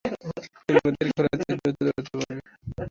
তুমি 0.65 0.79
ওদের 0.87 1.07
ঘোড়ার 1.15 1.35
চেয়ে 1.39 1.55
দ্রুত 1.57 1.77
দৌড়াতে 1.77 2.11
পারবে। 2.11 2.41